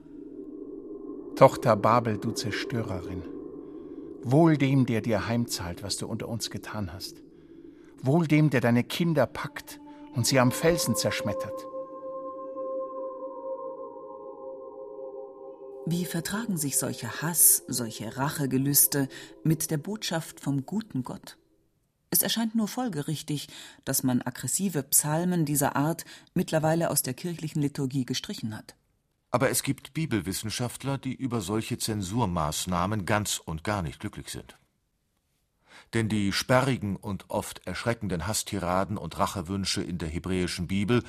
Tochter 1.35 1.75
Babel, 1.75 2.17
du 2.17 2.31
Zerstörerin, 2.31 3.23
wohl 4.23 4.57
dem, 4.57 4.85
der 4.85 5.01
dir 5.01 5.27
heimzahlt, 5.27 5.83
was 5.83 5.97
du 5.97 6.07
unter 6.07 6.27
uns 6.27 6.49
getan 6.49 6.93
hast. 6.93 7.23
Wohl 8.03 8.27
dem, 8.27 8.50
der 8.50 8.62
deine 8.62 8.83
Kinder 8.83 9.25
packt 9.25 9.79
und 10.13 10.27
sie 10.27 10.39
am 10.39 10.51
Felsen 10.51 10.95
zerschmettert. 10.95 11.67
Wie 15.86 16.05
vertragen 16.05 16.57
sich 16.57 16.77
solcher 16.77 17.22
Hass, 17.22 17.63
solche 17.67 18.15
Rachegelüste 18.15 19.07
mit 19.43 19.72
der 19.72 19.77
Botschaft 19.77 20.41
vom 20.41 20.65
guten 20.65 21.03
Gott? 21.03 21.38
Es 22.10 22.22
erscheint 22.22 22.55
nur 22.55 22.67
folgerichtig, 22.67 23.48
dass 23.86 24.03
man 24.03 24.22
aggressive 24.22 24.83
Psalmen 24.83 25.45
dieser 25.45 25.75
Art 25.75 26.05
mittlerweile 26.33 26.89
aus 26.89 27.03
der 27.03 27.13
kirchlichen 27.13 27.62
Liturgie 27.62 28.05
gestrichen 28.05 28.55
hat. 28.55 28.75
Aber 29.31 29.50
es 29.50 29.63
gibt 29.63 29.93
Bibelwissenschaftler, 29.93 30.98
die 30.98 31.15
über 31.15 31.41
solche 31.41 31.77
Zensurmaßnahmen 31.77 33.05
ganz 33.05 33.39
und 33.39 33.63
gar 33.63 33.81
nicht 33.81 34.00
glücklich 34.00 34.29
sind. 34.29 34.57
Denn 35.93 36.09
die 36.09 36.31
sperrigen 36.31 36.95
und 36.95 37.29
oft 37.29 37.65
erschreckenden 37.67 38.27
Hasstiraden 38.27 38.97
und 38.97 39.17
Rachewünsche 39.17 39.81
in 39.81 39.97
der 39.97 40.09
hebräischen 40.09 40.67
Bibel 40.67 41.03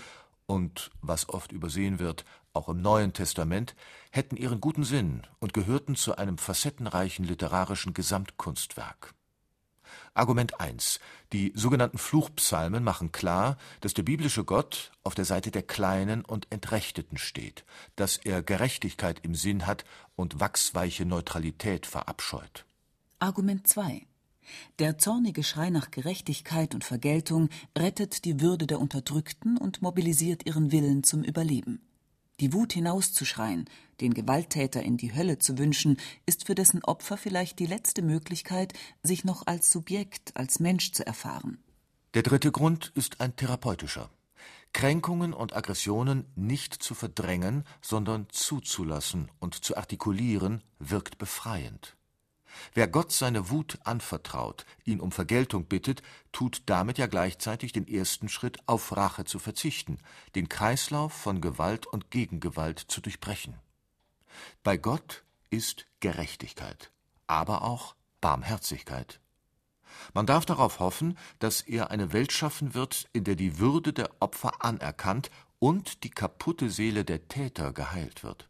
und, 0.46 0.90
was 1.00 1.28
oft 1.28 1.52
übersehen 1.52 1.98
wird, 1.98 2.24
auch 2.52 2.68
im 2.68 2.80
Neuen 2.82 3.12
Testament, 3.12 3.74
hätten 4.10 4.36
ihren 4.36 4.60
guten 4.60 4.84
Sinn 4.84 5.22
und 5.40 5.54
gehörten 5.54 5.96
zu 5.96 6.16
einem 6.16 6.38
facettenreichen 6.38 7.24
literarischen 7.24 7.94
Gesamtkunstwerk. 7.94 9.14
Argument 10.14 10.60
1. 10.60 11.00
Die 11.32 11.52
sogenannten 11.56 11.98
Fluchpsalmen 11.98 12.84
machen 12.84 13.10
klar, 13.10 13.56
dass 13.80 13.94
der 13.94 14.04
biblische 14.04 14.44
Gott 14.44 14.92
auf 15.02 15.14
der 15.14 15.24
Seite 15.24 15.50
der 15.50 15.62
Kleinen 15.62 16.24
und 16.24 16.46
Entrechteten 16.50 17.18
steht, 17.18 17.64
dass 17.96 18.16
er 18.18 18.42
Gerechtigkeit 18.42 19.20
im 19.24 19.34
Sinn 19.34 19.66
hat 19.66 19.84
und 20.14 20.38
wachsweiche 20.38 21.04
Neutralität 21.04 21.86
verabscheut. 21.86 22.64
Argument 23.18 23.66
2. 23.66 24.06
Der 24.78 24.98
zornige 24.98 25.42
Schrei 25.42 25.70
nach 25.70 25.90
Gerechtigkeit 25.90 26.74
und 26.74 26.84
Vergeltung 26.84 27.48
rettet 27.76 28.24
die 28.24 28.40
Würde 28.40 28.66
der 28.66 28.80
Unterdrückten 28.80 29.56
und 29.56 29.82
mobilisiert 29.82 30.46
ihren 30.46 30.72
Willen 30.72 31.04
zum 31.04 31.22
Überleben. 31.22 31.80
Die 32.40 32.52
Wut 32.52 32.72
hinauszuschreien, 32.72 33.66
den 34.00 34.12
Gewalttäter 34.12 34.82
in 34.82 34.96
die 34.96 35.14
Hölle 35.14 35.38
zu 35.38 35.56
wünschen, 35.56 35.98
ist 36.26 36.46
für 36.46 36.56
dessen 36.56 36.82
Opfer 36.82 37.16
vielleicht 37.16 37.60
die 37.60 37.66
letzte 37.66 38.02
Möglichkeit, 38.02 38.72
sich 39.02 39.24
noch 39.24 39.46
als 39.46 39.70
Subjekt, 39.70 40.36
als 40.36 40.58
Mensch 40.58 40.92
zu 40.92 41.06
erfahren. 41.06 41.58
Der 42.14 42.22
dritte 42.22 42.50
Grund 42.50 42.92
ist 42.94 43.20
ein 43.20 43.36
therapeutischer. 43.36 44.10
Kränkungen 44.72 45.32
und 45.32 45.54
Aggressionen 45.54 46.26
nicht 46.34 46.74
zu 46.74 46.94
verdrängen, 46.94 47.64
sondern 47.80 48.26
zuzulassen 48.30 49.30
und 49.38 49.64
zu 49.64 49.76
artikulieren, 49.76 50.62
wirkt 50.80 51.18
befreiend. 51.18 51.96
Wer 52.72 52.88
Gott 52.88 53.12
seine 53.12 53.50
Wut 53.50 53.78
anvertraut, 53.84 54.64
ihn 54.84 55.00
um 55.00 55.12
Vergeltung 55.12 55.66
bittet, 55.66 56.02
tut 56.32 56.62
damit 56.66 56.98
ja 56.98 57.06
gleichzeitig 57.06 57.72
den 57.72 57.86
ersten 57.86 58.28
Schritt, 58.28 58.58
auf 58.66 58.96
Rache 58.96 59.24
zu 59.24 59.38
verzichten, 59.38 59.98
den 60.34 60.48
Kreislauf 60.48 61.12
von 61.12 61.40
Gewalt 61.40 61.86
und 61.86 62.10
Gegengewalt 62.10 62.78
zu 62.78 63.00
durchbrechen. 63.00 63.54
Bei 64.62 64.76
Gott 64.76 65.24
ist 65.50 65.86
Gerechtigkeit, 66.00 66.90
aber 67.26 67.62
auch 67.62 67.94
Barmherzigkeit. 68.20 69.20
Man 70.12 70.26
darf 70.26 70.44
darauf 70.44 70.80
hoffen, 70.80 71.16
dass 71.38 71.60
er 71.60 71.90
eine 71.90 72.12
Welt 72.12 72.32
schaffen 72.32 72.74
wird, 72.74 73.08
in 73.12 73.24
der 73.24 73.36
die 73.36 73.58
Würde 73.58 73.92
der 73.92 74.10
Opfer 74.20 74.64
anerkannt 74.64 75.30
und 75.58 76.02
die 76.04 76.10
kaputte 76.10 76.68
Seele 76.70 77.04
der 77.04 77.28
Täter 77.28 77.72
geheilt 77.72 78.24
wird. 78.24 78.48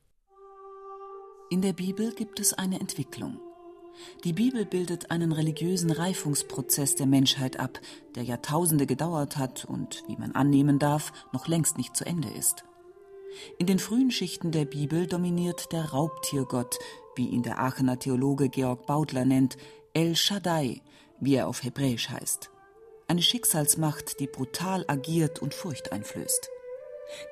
In 1.51 1.61
der 1.61 1.75
Bibel 1.75 2.15
gibt 2.15 2.41
es 2.41 2.55
eine 2.55 2.81
Entwicklung. 2.81 3.39
Die 4.25 4.33
Bibel 4.33 4.65
bildet 4.65 5.11
einen 5.11 5.33
religiösen 5.33 5.91
Reifungsprozess 5.91 6.97
der 6.97 7.07
Menschheit 7.07 7.59
ab, 7.61 7.81
der 8.15 8.23
Jahrtausende 8.23 8.87
gedauert 8.87 9.37
hat 9.37 9.65
und, 9.65 10.03
wie 10.09 10.17
man 10.17 10.33
annehmen 10.33 10.79
darf, 10.79 11.13
noch 11.33 11.49
längst 11.49 11.79
nicht 11.79 11.97
zu 11.97 12.05
Ende 12.05 12.29
ist. 12.29 12.65
In 13.59 13.67
den 13.67 13.79
frühen 13.79 14.11
Schichten 14.11 14.53
der 14.53 14.65
Bibel 14.65 15.07
dominiert 15.07 15.73
der 15.73 15.87
Raubtiergott, 15.87 16.79
wie 17.17 17.29
ihn 17.29 17.43
der 17.43 17.59
Aachener 17.59 17.99
Theologe 17.99 18.49
Georg 18.49 18.87
Baudler 18.87 19.25
nennt, 19.25 19.57
El 19.93 20.17
Shaddai, 20.17 20.83
wie 21.21 21.35
er 21.35 21.49
auf 21.49 21.63
Hebräisch 21.63 22.11
heißt. 22.11 22.51
Eine 23.07 23.23
Schicksalsmacht, 23.23 24.19
die 24.21 24.27
brutal 24.27 24.85
agiert 24.89 25.41
und 25.41 25.55
Furcht 25.55 25.93
einflößt. 25.93 26.49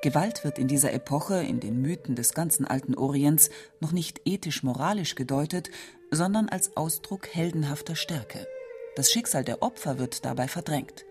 Gewalt 0.01 0.43
wird 0.43 0.59
in 0.59 0.67
dieser 0.67 0.93
Epoche 0.93 1.43
in 1.43 1.59
den 1.59 1.81
Mythen 1.81 2.15
des 2.15 2.33
ganzen 2.33 2.65
alten 2.65 2.95
Orients 2.95 3.49
noch 3.79 3.91
nicht 3.91 4.21
ethisch-moralisch 4.25 5.15
gedeutet, 5.15 5.69
sondern 6.11 6.49
als 6.49 6.77
Ausdruck 6.77 7.27
heldenhafter 7.27 7.95
Stärke. 7.95 8.47
Das 8.95 9.11
Schicksal 9.11 9.43
der 9.43 9.61
Opfer 9.61 9.97
wird 9.97 10.25
dabei 10.25 10.47
verdrängt. 10.47 11.05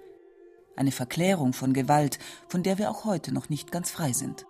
Eine 0.76 0.92
Verklärung 0.92 1.52
von 1.52 1.72
Gewalt, 1.72 2.18
von 2.48 2.62
der 2.62 2.78
wir 2.78 2.90
auch 2.90 3.04
heute 3.04 3.32
noch 3.32 3.48
nicht 3.48 3.72
ganz 3.72 3.90
frei 3.90 4.12
sind. 4.12 4.46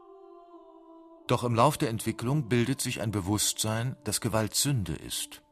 Doch 1.27 1.45
im 1.45 1.55
Lauf 1.55 1.79
der 1.79 1.89
Entwicklung 1.89 2.49
bildet 2.49 2.81
sich 2.81 3.01
ein 3.01 3.11
Bewusstsein, 3.11 3.97
dass 4.05 4.21
Gewalt 4.21 4.55
Sünde 4.55 4.95
ist. 4.95 5.43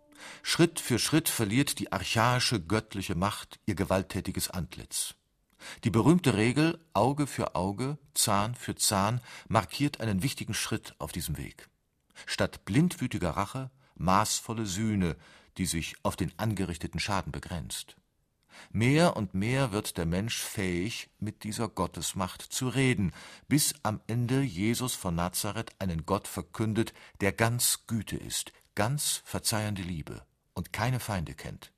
Schritt 0.43 0.81
für 0.81 0.99
Schritt 0.99 1.29
verliert 1.29 1.79
die 1.79 1.93
archaische 1.93 2.61
göttliche 2.61 3.14
Macht 3.14 3.61
ihr 3.67 3.75
gewalttätiges 3.75 4.50
Antlitz. 4.50 5.14
Die 5.85 5.90
berühmte 5.90 6.35
Regel 6.35 6.79
Auge 6.93 7.26
für 7.26 7.55
Auge, 7.55 7.99
Zahn 8.14 8.55
für 8.55 8.75
Zahn 8.75 9.21
markiert 9.49 10.00
einen 10.00 10.23
wichtigen 10.23 10.55
Schritt 10.55 10.95
auf 10.99 11.12
diesem 11.12 11.37
Weg. 11.37 11.69
Statt 12.26 12.64
blindwütiger 12.64 13.31
Rache 13.31 13.71
maßvolle 14.00 14.67
Sühne, 14.67 15.17
die 15.59 15.67
sich 15.67 15.97
auf 16.02 16.17
den 16.17 16.33
angerichteten 16.38 17.00
Schaden 17.00 17.33
begrenzt. 17.33 17.97
Mehr 18.73 19.17
und 19.17 19.35
mehr 19.35 19.73
wird 19.73 19.97
der 19.97 20.07
Mensch 20.07 20.38
fähig, 20.38 21.11
mit 21.19 21.45
dieser 21.45 21.69
Gottesmacht 21.69 22.43
zu 22.43 22.69
reden, 22.69 23.12
bis 23.49 23.75
am 23.83 24.00
Ende 24.07 24.43
Jesus 24.43 24.95
von 24.95 25.14
Nazareth 25.14 25.73
einen 25.79 26.05
Gott 26.05 26.29
verkündet, 26.29 26.93
der 27.21 27.33
ganz 27.33 27.87
Güte 27.87 28.17
ist, 28.17 28.52
ganz 28.75 29.23
verzeihende 29.25 29.83
Liebe 29.83 30.25
und 30.55 30.73
keine 30.73 31.00
Feinde 31.00 31.35
kennt. 31.35 31.73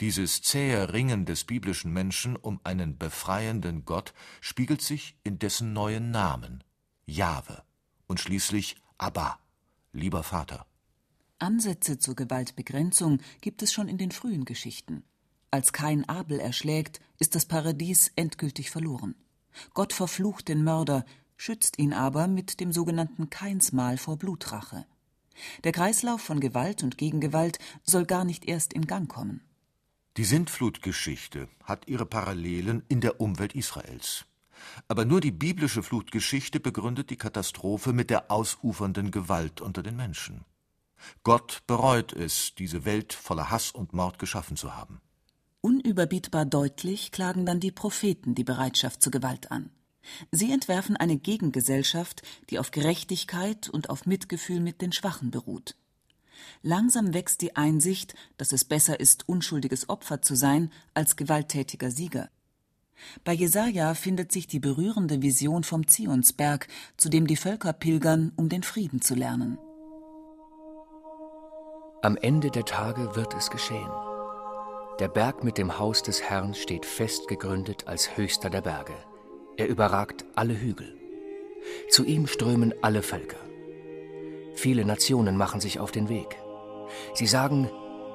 Dieses 0.00 0.42
zähe 0.42 0.92
Ringen 0.92 1.24
des 1.24 1.44
biblischen 1.44 1.92
Menschen 1.92 2.36
um 2.36 2.60
einen 2.64 2.98
befreienden 2.98 3.84
Gott 3.84 4.12
spiegelt 4.40 4.82
sich 4.82 5.16
in 5.22 5.38
dessen 5.38 5.72
neuen 5.72 6.10
Namen, 6.10 6.64
Jahwe, 7.06 7.62
und 8.06 8.18
schließlich 8.18 8.76
Abba, 8.98 9.38
lieber 9.92 10.22
Vater. 10.22 10.66
Ansätze 11.38 11.98
zur 11.98 12.16
Gewaltbegrenzung 12.16 13.20
gibt 13.40 13.62
es 13.62 13.72
schon 13.72 13.88
in 13.88 13.98
den 13.98 14.10
frühen 14.10 14.44
Geschichten. 14.44 15.04
Als 15.50 15.72
Kain 15.72 16.08
Abel 16.08 16.40
erschlägt, 16.40 17.00
ist 17.18 17.36
das 17.36 17.46
Paradies 17.46 18.10
endgültig 18.16 18.70
verloren. 18.70 19.14
Gott 19.72 19.92
verflucht 19.92 20.48
den 20.48 20.64
Mörder, 20.64 21.04
schützt 21.36 21.78
ihn 21.78 21.92
aber 21.92 22.26
mit 22.26 22.58
dem 22.58 22.72
sogenannten 22.72 23.30
Kainsmal 23.30 23.98
vor 23.98 24.16
Blutrache. 24.16 24.86
Der 25.62 25.72
Kreislauf 25.72 26.20
von 26.20 26.40
Gewalt 26.40 26.82
und 26.82 26.98
Gegengewalt 26.98 27.58
soll 27.84 28.04
gar 28.04 28.24
nicht 28.24 28.46
erst 28.46 28.72
in 28.72 28.86
Gang 28.86 29.08
kommen. 29.08 29.42
Die 30.16 30.24
Sintflutgeschichte 30.24 31.48
hat 31.64 31.88
ihre 31.88 32.06
Parallelen 32.06 32.84
in 32.88 33.00
der 33.00 33.20
Umwelt 33.20 33.56
Israels. 33.56 34.26
Aber 34.86 35.04
nur 35.04 35.20
die 35.20 35.32
biblische 35.32 35.82
Flutgeschichte 35.82 36.60
begründet 36.60 37.10
die 37.10 37.16
Katastrophe 37.16 37.92
mit 37.92 38.10
der 38.10 38.30
ausufernden 38.30 39.10
Gewalt 39.10 39.60
unter 39.60 39.82
den 39.82 39.96
Menschen. 39.96 40.44
Gott 41.24 41.64
bereut 41.66 42.12
es, 42.12 42.54
diese 42.54 42.84
Welt 42.84 43.12
voller 43.12 43.50
Hass 43.50 43.72
und 43.72 43.92
Mord 43.92 44.20
geschaffen 44.20 44.56
zu 44.56 44.76
haben. 44.76 45.00
Unüberbietbar 45.60 46.44
deutlich 46.44 47.10
klagen 47.10 47.44
dann 47.44 47.58
die 47.58 47.72
Propheten 47.72 48.36
die 48.36 48.44
Bereitschaft 48.44 49.02
zur 49.02 49.10
Gewalt 49.10 49.50
an. 49.50 49.70
Sie 50.30 50.52
entwerfen 50.52 50.96
eine 50.96 51.16
Gegengesellschaft, 51.16 52.22
die 52.50 52.60
auf 52.60 52.70
Gerechtigkeit 52.70 53.68
und 53.68 53.90
auf 53.90 54.06
Mitgefühl 54.06 54.60
mit 54.60 54.80
den 54.80 54.92
Schwachen 54.92 55.32
beruht. 55.32 55.74
Langsam 56.62 57.14
wächst 57.14 57.40
die 57.42 57.56
Einsicht, 57.56 58.14
dass 58.36 58.52
es 58.52 58.64
besser 58.64 59.00
ist, 59.00 59.28
unschuldiges 59.28 59.88
Opfer 59.88 60.22
zu 60.22 60.34
sein, 60.34 60.70
als 60.94 61.16
gewalttätiger 61.16 61.90
Sieger. 61.90 62.30
Bei 63.24 63.32
Jesaja 63.32 63.94
findet 63.94 64.32
sich 64.32 64.46
die 64.46 64.60
berührende 64.60 65.22
Vision 65.22 65.64
vom 65.64 65.86
Zionsberg, 65.86 66.68
zu 66.96 67.08
dem 67.08 67.26
die 67.26 67.36
Völker 67.36 67.72
pilgern, 67.72 68.32
um 68.36 68.48
den 68.48 68.62
Frieden 68.62 69.00
zu 69.00 69.14
lernen. 69.14 69.58
Am 72.02 72.16
Ende 72.16 72.50
der 72.50 72.64
Tage 72.64 73.16
wird 73.16 73.34
es 73.34 73.50
geschehen. 73.50 73.90
Der 75.00 75.08
Berg 75.08 75.42
mit 75.42 75.58
dem 75.58 75.78
Haus 75.78 76.02
des 76.02 76.22
Herrn 76.22 76.54
steht 76.54 76.86
fest 76.86 77.28
gegründet 77.28 77.88
als 77.88 78.16
höchster 78.16 78.50
der 78.50 78.60
Berge. 78.60 78.94
Er 79.56 79.68
überragt 79.68 80.24
alle 80.34 80.58
Hügel. 80.58 80.94
Zu 81.88 82.04
ihm 82.04 82.26
strömen 82.26 82.74
alle 82.82 83.02
Völker. 83.02 83.43
Viele 84.54 84.84
Nationen 84.84 85.36
machen 85.36 85.60
sich 85.60 85.80
auf 85.80 85.90
den 85.90 86.08
Weg. 86.08 86.36
Sie 87.14 87.26
sagen, 87.26 87.68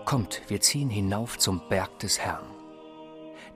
kommt, 0.06 0.42
wir 0.48 0.62
ziehen 0.62 0.90
hinauf 0.90 1.38
zum 1.38 1.62
Berg 1.70 2.00
des 2.00 2.20
Herrn. 2.20 2.48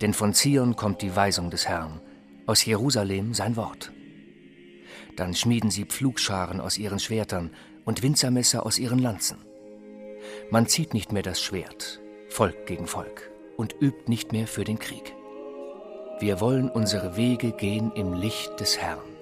Denn 0.01 0.13
von 0.13 0.33
Zion 0.33 0.75
kommt 0.75 1.01
die 1.01 1.15
Weisung 1.15 1.49
des 1.49 1.67
Herrn, 1.67 2.01
aus 2.45 2.65
Jerusalem 2.65 3.33
sein 3.33 3.55
Wort. 3.55 3.91
Dann 5.15 5.33
schmieden 5.33 5.71
sie 5.71 5.85
Pflugscharen 5.85 6.59
aus 6.59 6.77
ihren 6.77 6.99
Schwertern 6.99 7.51
und 7.85 8.03
Winzermesser 8.03 8.65
aus 8.65 8.79
ihren 8.79 8.99
Lanzen. 8.99 9.37
Man 10.49 10.67
zieht 10.67 10.93
nicht 10.93 11.11
mehr 11.11 11.23
das 11.23 11.41
Schwert, 11.41 12.01
Volk 12.29 12.65
gegen 12.65 12.87
Volk, 12.87 13.31
und 13.57 13.75
übt 13.79 14.07
nicht 14.07 14.31
mehr 14.31 14.47
für 14.47 14.63
den 14.63 14.79
Krieg. 14.79 15.15
Wir 16.19 16.39
wollen 16.39 16.69
unsere 16.69 17.15
Wege 17.17 17.51
gehen 17.51 17.91
im 17.95 18.13
Licht 18.13 18.59
des 18.59 18.77
Herrn. 18.77 19.12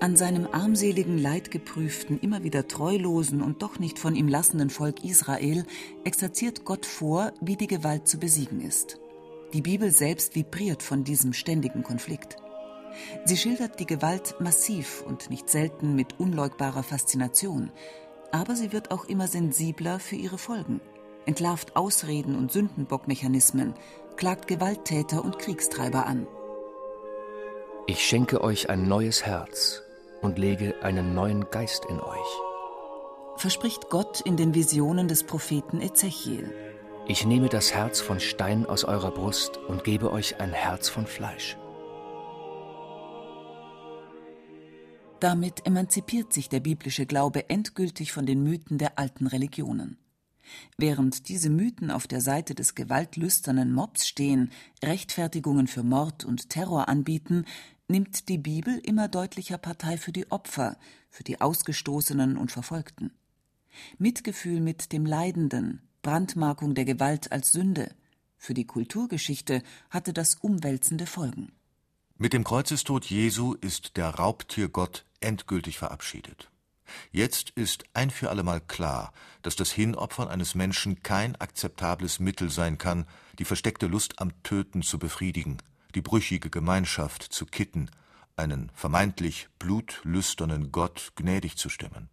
An 0.00 0.16
seinem 0.16 0.46
armseligen, 0.46 1.18
leidgeprüften, 1.18 2.20
immer 2.20 2.44
wieder 2.44 2.68
treulosen 2.68 3.42
und 3.42 3.62
doch 3.62 3.80
nicht 3.80 3.98
von 3.98 4.14
ihm 4.14 4.28
lassenden 4.28 4.70
Volk 4.70 5.02
Israel 5.04 5.64
exerziert 6.04 6.64
Gott 6.64 6.86
vor, 6.86 7.32
wie 7.40 7.56
die 7.56 7.66
Gewalt 7.66 8.06
zu 8.06 8.18
besiegen 8.18 8.60
ist. 8.60 9.00
Die 9.52 9.60
Bibel 9.60 9.90
selbst 9.90 10.36
vibriert 10.36 10.84
von 10.84 11.02
diesem 11.02 11.32
ständigen 11.32 11.82
Konflikt. 11.82 12.36
Sie 13.24 13.36
schildert 13.36 13.80
die 13.80 13.86
Gewalt 13.86 14.36
massiv 14.38 15.02
und 15.04 15.30
nicht 15.30 15.50
selten 15.50 15.96
mit 15.96 16.20
unleugbarer 16.20 16.84
Faszination, 16.84 17.72
aber 18.30 18.54
sie 18.54 18.72
wird 18.72 18.92
auch 18.92 19.06
immer 19.06 19.26
sensibler 19.26 19.98
für 19.98 20.16
ihre 20.16 20.38
Folgen, 20.38 20.80
entlarvt 21.26 21.74
Ausreden 21.74 22.36
und 22.36 22.52
Sündenbockmechanismen, 22.52 23.74
klagt 24.16 24.46
Gewalttäter 24.46 25.24
und 25.24 25.40
Kriegstreiber 25.40 26.06
an. 26.06 26.28
Ich 27.88 28.06
schenke 28.06 28.42
euch 28.42 28.70
ein 28.70 28.86
neues 28.86 29.26
Herz 29.26 29.82
und 30.22 30.38
lege 30.38 30.74
einen 30.82 31.14
neuen 31.14 31.50
Geist 31.50 31.84
in 31.84 32.00
euch. 32.00 32.40
Verspricht 33.36 33.88
Gott 33.88 34.20
in 34.20 34.36
den 34.36 34.54
Visionen 34.54 35.08
des 35.08 35.24
Propheten 35.24 35.80
Ezechiel. 35.80 36.52
Ich 37.06 37.24
nehme 37.24 37.48
das 37.48 37.72
Herz 37.72 38.00
von 38.00 38.20
Stein 38.20 38.66
aus 38.66 38.84
eurer 38.84 39.12
Brust 39.12 39.56
und 39.56 39.84
gebe 39.84 40.12
euch 40.12 40.40
ein 40.40 40.52
Herz 40.52 40.88
von 40.88 41.06
Fleisch. 41.06 41.56
Damit 45.20 45.66
emanzipiert 45.66 46.32
sich 46.32 46.48
der 46.48 46.60
biblische 46.60 47.06
Glaube 47.06 47.48
endgültig 47.48 48.12
von 48.12 48.26
den 48.26 48.42
Mythen 48.42 48.78
der 48.78 48.98
alten 48.98 49.26
Religionen. 49.26 49.98
Während 50.76 51.28
diese 51.28 51.50
Mythen 51.50 51.90
auf 51.90 52.06
der 52.06 52.20
Seite 52.20 52.54
des 52.54 52.74
gewaltlüsternen 52.74 53.72
Mobs 53.72 54.06
stehen, 54.06 54.50
Rechtfertigungen 54.82 55.66
für 55.66 55.82
Mord 55.82 56.24
und 56.24 56.50
Terror 56.50 56.88
anbieten, 56.88 57.44
nimmt 57.88 58.28
die 58.28 58.38
Bibel 58.38 58.78
immer 58.78 59.08
deutlicher 59.08 59.58
Partei 59.58 59.96
für 59.96 60.12
die 60.12 60.30
Opfer, 60.30 60.76
für 61.10 61.24
die 61.24 61.40
Ausgestoßenen 61.40 62.36
und 62.36 62.52
Verfolgten. 62.52 63.12
Mitgefühl 63.98 64.60
mit 64.60 64.92
dem 64.92 65.06
Leidenden, 65.06 65.82
Brandmarkung 66.02 66.74
der 66.74 66.84
Gewalt 66.84 67.32
als 67.32 67.52
Sünde. 67.52 67.94
Für 68.36 68.54
die 68.54 68.66
Kulturgeschichte 68.66 69.62
hatte 69.90 70.12
das 70.12 70.36
umwälzende 70.36 71.06
Folgen. 71.06 71.52
Mit 72.16 72.32
dem 72.32 72.44
Kreuzestod 72.44 73.06
Jesu 73.06 73.54
ist 73.54 73.96
der 73.96 74.10
Raubtiergott 74.10 75.04
endgültig 75.20 75.78
verabschiedet. 75.78 76.50
Jetzt 77.10 77.50
ist 77.50 77.84
ein 77.92 78.10
für 78.10 78.30
allemal 78.30 78.60
klar, 78.60 79.12
dass 79.42 79.56
das 79.56 79.70
Hinopfern 79.70 80.28
eines 80.28 80.54
Menschen 80.54 81.02
kein 81.02 81.36
akzeptables 81.36 82.18
Mittel 82.18 82.50
sein 82.50 82.78
kann, 82.78 83.06
die 83.38 83.44
versteckte 83.44 83.86
Lust 83.86 84.20
am 84.20 84.42
Töten 84.42 84.82
zu 84.82 84.98
befriedigen, 84.98 85.58
die 85.94 86.02
brüchige 86.02 86.50
Gemeinschaft 86.50 87.22
zu 87.22 87.46
kitten, 87.46 87.90
einen 88.36 88.70
vermeintlich 88.74 89.48
blutlüsternen 89.58 90.70
Gott 90.70 91.12
gnädig 91.16 91.56
zu 91.56 91.68
stimmen. 91.68 92.08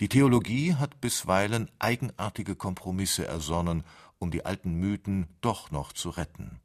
Die 0.00 0.08
Theologie 0.08 0.74
hat 0.74 1.00
bisweilen 1.00 1.70
eigenartige 1.78 2.56
Kompromisse 2.56 3.26
ersonnen, 3.26 3.84
um 4.18 4.30
die 4.30 4.44
alten 4.44 4.74
Mythen 4.74 5.26
doch 5.40 5.70
noch 5.70 5.92
zu 5.92 6.10
retten. 6.10 6.60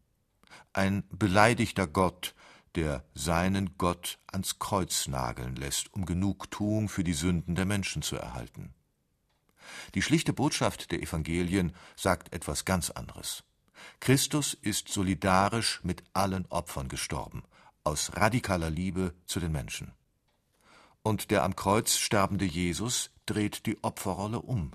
Ein 0.73 1.03
beleidigter 1.09 1.87
Gott, 1.87 2.35
der 2.75 3.03
seinen 3.13 3.77
Gott 3.77 4.19
ans 4.27 4.59
Kreuz 4.59 5.07
nageln 5.07 5.55
lässt, 5.55 5.93
um 5.93 6.05
Genugtuung 6.05 6.89
für 6.89 7.03
die 7.03 7.13
Sünden 7.13 7.55
der 7.55 7.65
Menschen 7.65 8.01
zu 8.01 8.15
erhalten. 8.15 8.73
Die 9.95 10.01
schlichte 10.01 10.33
Botschaft 10.33 10.91
der 10.91 11.01
Evangelien 11.01 11.73
sagt 11.95 12.33
etwas 12.33 12.65
ganz 12.65 12.89
anderes. 12.89 13.43
Christus 13.99 14.53
ist 14.53 14.89
solidarisch 14.89 15.81
mit 15.83 16.03
allen 16.13 16.45
Opfern 16.49 16.87
gestorben, 16.87 17.43
aus 17.83 18.11
radikaler 18.15 18.69
Liebe 18.69 19.13
zu 19.25 19.39
den 19.39 19.51
Menschen. 19.51 19.93
Und 21.03 21.31
der 21.31 21.43
am 21.43 21.55
Kreuz 21.55 21.97
sterbende 21.97 22.45
Jesus 22.45 23.11
dreht 23.25 23.65
die 23.65 23.81
Opferrolle 23.83 24.39
um. 24.41 24.71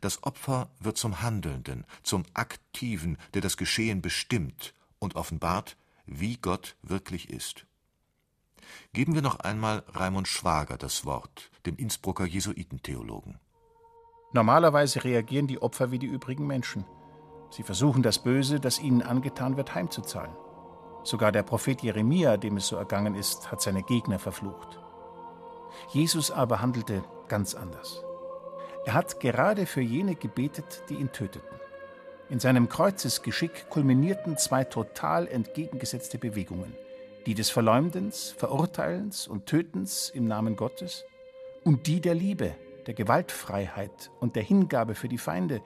Das 0.00 0.22
Opfer 0.22 0.70
wird 0.80 0.98
zum 0.98 1.22
Handelnden, 1.22 1.84
zum 2.02 2.24
Aktiven, 2.34 3.16
der 3.34 3.42
das 3.42 3.56
Geschehen 3.56 4.02
bestimmt 4.02 4.74
und 4.98 5.16
offenbart, 5.16 5.76
wie 6.06 6.36
Gott 6.36 6.76
wirklich 6.82 7.30
ist. 7.30 7.66
Geben 8.92 9.14
wir 9.14 9.22
noch 9.22 9.40
einmal 9.40 9.84
Raimund 9.88 10.28
Schwager 10.28 10.76
das 10.76 11.04
Wort, 11.04 11.50
dem 11.64 11.76
Innsbrucker 11.76 12.26
Jesuitentheologen. 12.26 13.38
Normalerweise 14.32 15.04
reagieren 15.04 15.46
die 15.46 15.62
Opfer 15.62 15.90
wie 15.90 15.98
die 15.98 16.06
übrigen 16.06 16.46
Menschen. 16.46 16.84
Sie 17.50 17.62
versuchen 17.62 18.02
das 18.02 18.18
Böse, 18.18 18.60
das 18.60 18.80
ihnen 18.80 19.02
angetan 19.02 19.56
wird, 19.56 19.74
heimzuzahlen. 19.74 20.32
Sogar 21.02 21.32
der 21.32 21.42
Prophet 21.42 21.82
Jeremia, 21.82 22.36
dem 22.36 22.56
es 22.56 22.66
so 22.66 22.76
ergangen 22.76 23.14
ist, 23.14 23.50
hat 23.50 23.62
seine 23.62 23.82
Gegner 23.82 24.18
verflucht. 24.18 24.78
Jesus 25.90 26.30
aber 26.30 26.60
handelte 26.60 27.02
ganz 27.28 27.54
anders. 27.54 28.02
Er 28.84 28.94
hat 28.94 29.20
gerade 29.20 29.66
für 29.66 29.80
jene 29.80 30.14
gebetet, 30.14 30.82
die 30.88 30.94
ihn 30.94 31.12
töteten. 31.12 31.58
In 32.30 32.40
seinem 32.40 32.68
Kreuzesgeschick 32.68 33.70
kulminierten 33.70 34.36
zwei 34.36 34.64
total 34.64 35.26
entgegengesetzte 35.28 36.18
Bewegungen, 36.18 36.74
die 37.24 37.34
des 37.34 37.48
Verleumdens, 37.48 38.34
Verurteilens 38.36 39.26
und 39.26 39.46
Tötens 39.46 40.10
im 40.10 40.26
Namen 40.26 40.56
Gottes 40.56 41.06
und 41.64 41.86
die 41.86 42.00
der 42.00 42.14
Liebe, 42.14 42.54
der 42.86 42.94
Gewaltfreiheit 42.94 44.10
und 44.20 44.36
der 44.36 44.42
Hingabe 44.42 44.94
für 44.94 45.08
die 45.08 45.18
Feinde, 45.18 45.62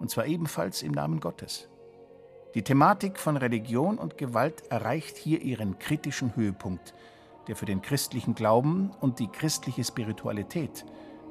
und 0.00 0.10
zwar 0.10 0.26
ebenfalls 0.26 0.82
im 0.82 0.90
Namen 0.90 1.20
Gottes. 1.20 1.68
Die 2.54 2.62
Thematik 2.62 3.20
von 3.20 3.36
Religion 3.36 3.96
und 3.98 4.18
Gewalt 4.18 4.64
erreicht 4.70 5.16
hier 5.16 5.40
ihren 5.40 5.78
kritischen 5.78 6.34
Höhepunkt, 6.34 6.94
der 7.46 7.54
für 7.54 7.66
den 7.66 7.80
christlichen 7.80 8.34
Glauben 8.34 8.90
und 9.00 9.20
die 9.20 9.28
christliche 9.28 9.84
Spiritualität 9.84 10.84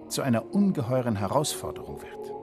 zu 0.07 0.21
einer 0.21 0.53
ungeheuren 0.53 1.17
Herausforderung 1.17 2.01
wird. 2.01 2.38